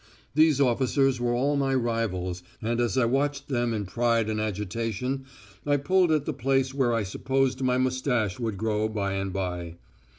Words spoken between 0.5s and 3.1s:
officers were all my rivals, and as I